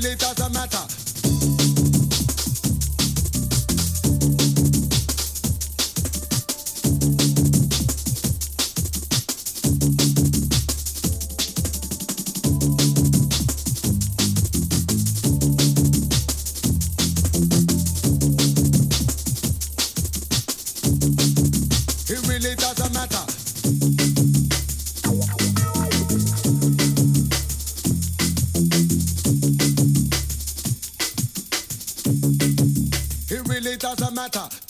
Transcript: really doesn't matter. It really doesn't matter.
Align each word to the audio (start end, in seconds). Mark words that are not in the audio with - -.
really 0.00 0.14
doesn't 0.16 0.52
matter. 0.52 0.97
It 32.10 33.46
really 33.48 33.76
doesn't 33.76 34.14
matter. 34.14 34.67